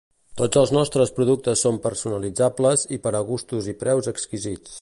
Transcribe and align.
Tots 0.39 0.59
els 0.61 0.71
nostres 0.77 1.11
productes 1.17 1.61
són 1.67 1.77
personalitzables 1.85 2.89
i 2.99 3.03
per 3.07 3.15
a 3.21 3.25
gustos 3.31 3.73
i 3.75 3.81
preus 3.85 4.15
exquisits. 4.15 4.79